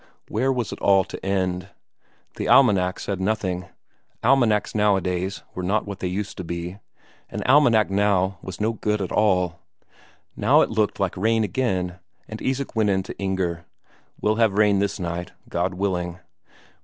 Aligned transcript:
Where 0.29 0.51
was 0.51 0.71
it 0.71 0.79
all 0.81 1.03
to 1.03 1.23
end? 1.23 1.69
The 2.35 2.47
almanac 2.47 2.97
said 2.99 3.21
nothing 3.21 3.67
almanacs 4.23 4.73
nowadays 4.73 5.43
were 5.53 5.61
not 5.61 5.85
what 5.85 5.99
they 5.99 6.07
used 6.07 6.37
to 6.37 6.43
be; 6.43 6.79
an 7.29 7.43
almanac 7.43 7.91
now 7.91 8.39
was 8.41 8.59
no 8.59 8.73
good 8.73 8.99
at 8.99 9.11
all. 9.11 9.59
Now 10.35 10.61
it 10.61 10.71
looked 10.71 10.99
like 10.99 11.15
rain 11.15 11.43
again, 11.43 11.99
and 12.27 12.41
Isak 12.41 12.75
went 12.75 12.89
in 12.89 13.03
to 13.03 13.17
Inger: 13.19 13.65
"We'll 14.19 14.37
have 14.37 14.53
rain 14.57 14.79
this 14.79 14.99
night, 14.99 15.33
God 15.49 15.75
willing." 15.75 16.17